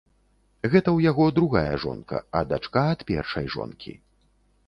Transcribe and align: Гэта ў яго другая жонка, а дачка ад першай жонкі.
Гэта 0.71 0.79
ў 0.93 0.99
яго 1.11 1.25
другая 1.39 1.75
жонка, 1.83 2.17
а 2.39 2.43
дачка 2.53 2.85
ад 2.97 3.05
першай 3.13 3.45
жонкі. 3.57 3.93